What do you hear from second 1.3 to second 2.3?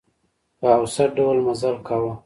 مزل کاوه.